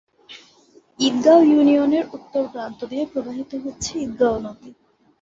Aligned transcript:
ঈদগাঁও 0.99 1.41
ইউনিয়নের 1.45 2.05
উত্তর 2.13 2.43
প্রান্ত 2.53 2.79
দিয়ে 2.91 3.03
প্রবাহিত 3.05 3.51
হচ্ছে 3.63 3.91
ঈদগাঁও 4.05 4.37
নদী। 4.39 4.69